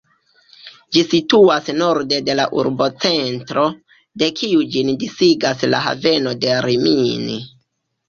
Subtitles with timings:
[0.95, 3.67] Ĝi situas norde de la urbocentro,
[4.25, 7.43] de kiu ĝin disigas la haveno de Rimini.